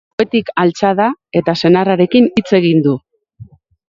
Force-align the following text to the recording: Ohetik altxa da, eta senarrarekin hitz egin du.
Ohetik 0.21 0.47
altxa 0.61 0.89
da, 0.99 1.09
eta 1.41 1.55
senarrarekin 1.61 2.31
hitz 2.41 2.47
egin 2.61 2.81
du. 2.89 2.95